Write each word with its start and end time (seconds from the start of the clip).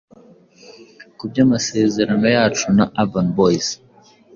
ku 1.17 1.23
by’amasezerano 1.29 2.27
yacu 2.35 2.65
na 2.77 2.85
urban 3.01 3.27
boyz 3.35 3.67